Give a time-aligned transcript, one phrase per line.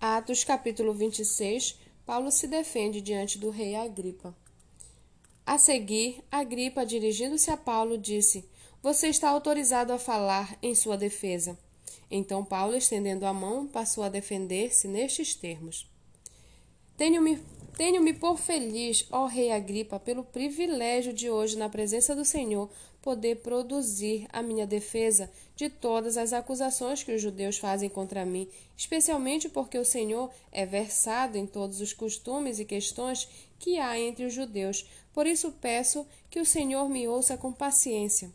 [0.00, 4.36] Atos capítulo 26, Paulo se defende diante do rei Agripa.
[5.44, 8.46] A seguir, Agripa, dirigindo-se a Paulo, disse:
[8.82, 11.58] Você está autorizado a falar em sua defesa.
[12.10, 15.90] Então Paulo, estendendo a mão, passou a defender-se nestes termos:
[16.96, 17.38] Tenho-me
[17.76, 22.70] tenho-me por feliz, ó rei Agripa, pelo privilégio de hoje, na presença do Senhor,
[23.02, 28.48] poder produzir a minha defesa de todas as acusações que os judeus fazem contra mim,
[28.76, 33.28] especialmente porque o Senhor é versado em todos os costumes e questões
[33.58, 34.86] que há entre os judeus.
[35.12, 38.32] Por isso peço que o Senhor me ouça com paciência.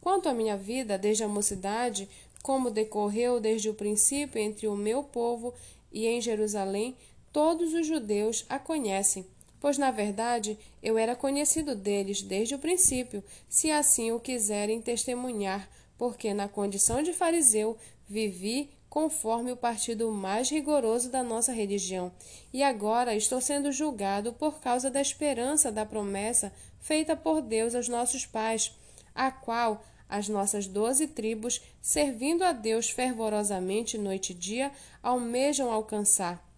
[0.00, 2.08] Quanto à minha vida, desde a mocidade,
[2.42, 5.54] como decorreu desde o princípio entre o meu povo
[5.92, 6.96] e em Jerusalém,
[7.34, 9.26] todos os judeus a conhecem,
[9.58, 15.68] pois na verdade eu era conhecido deles desde o princípio, se assim o quiserem testemunhar,
[15.98, 17.76] porque na condição de fariseu
[18.08, 22.12] vivi conforme o partido mais rigoroso da nossa religião,
[22.52, 27.88] e agora estou sendo julgado por causa da esperança da promessa feita por Deus aos
[27.88, 28.70] nossos pais,
[29.12, 34.70] a qual as nossas doze tribos, servindo a Deus fervorosamente noite e dia,
[35.02, 36.53] almejam alcançar.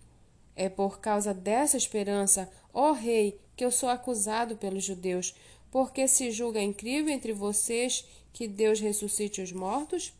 [0.56, 5.34] É por causa dessa esperança, ó Rei, que eu sou acusado pelos judeus,
[5.70, 10.14] porque se julga incrível entre vocês que Deus ressuscite os mortos?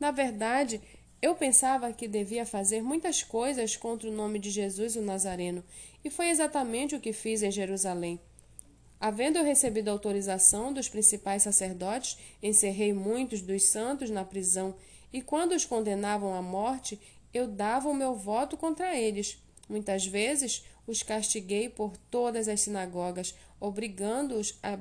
[0.00, 0.80] Na verdade,
[1.20, 5.62] eu pensava que devia fazer muitas coisas contra o nome de Jesus o Nazareno,
[6.02, 8.18] e foi exatamente o que fiz em Jerusalém.
[8.98, 14.74] Havendo eu recebido autorização dos principais sacerdotes, encerrei muitos dos santos na prisão,
[15.12, 16.98] e quando os condenavam à morte,
[17.34, 19.42] eu dava o meu voto contra eles.
[19.68, 24.76] Muitas vezes os castiguei por todas as sinagogas, obrigando-os a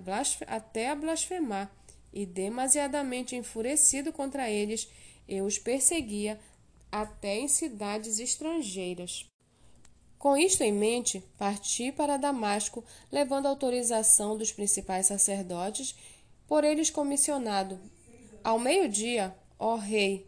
[0.48, 1.72] até a blasfemar,
[2.14, 4.90] e demasiadamente enfurecido contra eles,
[5.28, 6.40] eu os perseguia
[6.92, 9.26] até em cidades estrangeiras.
[10.20, 15.96] Com isto em mente, parti para Damasco, levando autorização dos principais sacerdotes,
[16.48, 17.80] por eles comissionado.
[18.44, 20.28] Ao meio-dia, ó rei,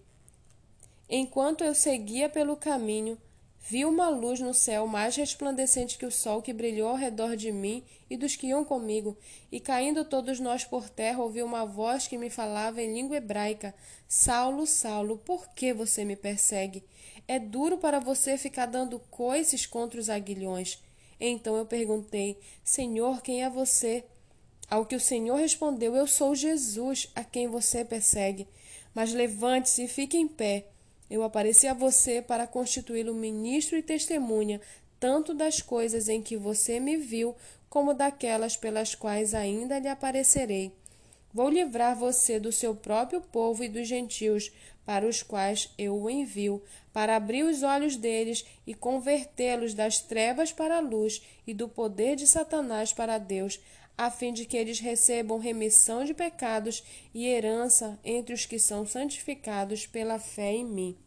[1.10, 3.18] enquanto eu seguia pelo caminho,
[3.66, 7.50] Vi uma luz no céu mais resplandecente que o sol que brilhou ao redor de
[7.50, 9.18] mim e dos que iam comigo,
[9.50, 13.74] e caindo todos nós por terra, ouvi uma voz que me falava em língua hebraica:
[14.06, 16.84] Saulo, Saulo, por que você me persegue?
[17.26, 20.84] É duro para você ficar dando coices contra os aguilhões.
[21.18, 24.04] Então eu perguntei: Senhor, quem é você?
[24.70, 28.46] Ao que o Senhor respondeu: Eu sou Jesus, a quem você persegue.
[28.94, 30.66] Mas levante-se e fique em pé.
[31.10, 34.60] Eu apareci a você para constituí-lo ministro e testemunha,
[35.00, 37.36] tanto das coisas em que você me viu,
[37.70, 40.72] como daquelas pelas quais ainda lhe aparecerei.
[41.34, 44.52] Vou livrar você do seu próprio povo e dos gentios,
[44.86, 50.52] para os quais eu o envio, para abrir os olhos deles e convertê-los das trevas
[50.52, 53.60] para a luz e do poder de Satanás para Deus,
[53.98, 56.84] a fim de que eles recebam remissão de pecados
[57.14, 60.98] e herança entre os que são santificados pela fé em mim.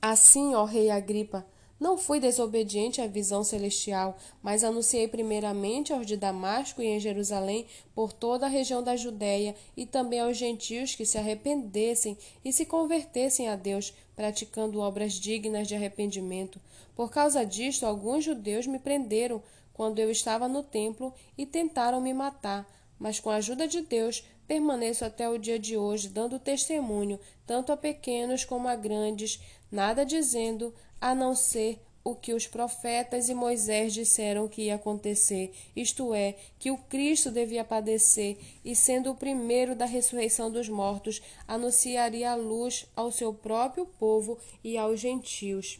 [0.00, 1.46] Assim, ó rei Agripa,
[1.82, 7.66] não fui desobediente à visão celestial, mas anunciei primeiramente aos de Damasco e em Jerusalém
[7.92, 12.64] por toda a região da Judéia e também aos gentios que se arrependessem e se
[12.64, 16.60] convertessem a Deus, praticando obras dignas de arrependimento.
[16.94, 22.12] Por causa disto, alguns judeus me prenderam quando eu estava no templo e tentaram me
[22.12, 22.66] matar,
[22.98, 27.72] mas com a ajuda de Deus permaneço até o dia de hoje, dando testemunho, tanto
[27.72, 29.40] a pequenos como a grandes,
[29.70, 35.54] nada dizendo, a não ser o que os profetas e Moisés disseram que ia acontecer,
[35.74, 41.22] isto é, que o Cristo devia padecer e, sendo o primeiro da ressurreição dos mortos,
[41.46, 45.78] anunciaria a luz ao seu próprio povo e aos gentios.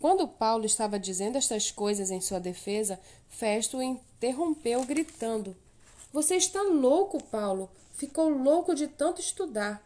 [0.00, 5.54] Quando Paulo estava dizendo estas coisas em sua defesa, Festo o interrompeu, gritando:
[6.12, 7.70] Você está louco, Paulo!
[7.94, 9.80] Ficou louco de tanto estudar.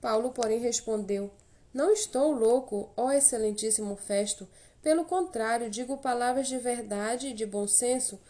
[0.00, 1.30] Paulo, porém, respondeu:
[1.74, 4.46] não estou louco, ó excelentíssimo Festo.
[4.80, 8.20] Pelo contrário, digo palavras de verdade e de bom senso,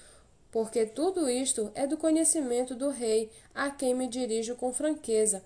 [0.50, 5.44] porque tudo isto é do conhecimento do rei, a quem me dirijo com franqueza.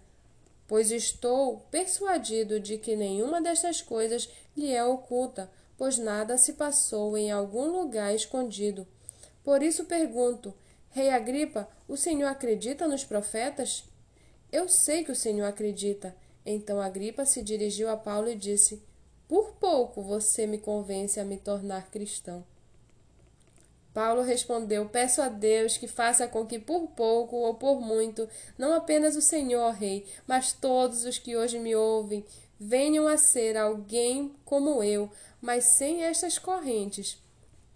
[0.69, 7.16] Pois estou persuadido de que nenhuma destas coisas lhe é oculta, pois nada se passou
[7.16, 8.86] em algum lugar escondido.
[9.44, 10.52] Por isso pergunto:
[10.90, 13.84] Rei Agripa, o senhor acredita nos profetas?
[14.50, 16.14] Eu sei que o senhor acredita.
[16.44, 18.82] Então Agripa se dirigiu a Paulo e disse:
[19.28, 22.44] Por pouco você me convence a me tornar cristão.
[23.94, 28.72] Paulo respondeu: Peço a Deus que faça com que por pouco ou por muito, não
[28.75, 32.25] apenas o Senhor, Rei, mas todos os que hoje me ouvem,
[32.58, 35.10] venham a ser alguém como eu,
[35.40, 37.19] mas sem estas correntes.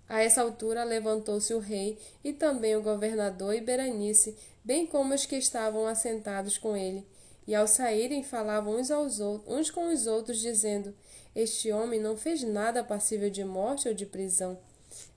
[0.09, 5.25] A essa altura levantou-se o rei e também o governador e Berenice, bem como os
[5.25, 7.06] que estavam assentados com ele.
[7.47, 10.94] E ao saírem falavam uns, aos outros, uns com os outros, dizendo:
[11.35, 14.59] Este homem não fez nada passível de morte ou de prisão.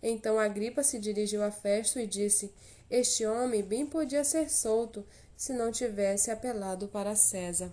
[0.02, 2.54] Então Agripa se dirigiu a Festo e disse:
[2.90, 5.06] Este homem bem podia ser solto,
[5.36, 7.72] se não tivesse apelado para César.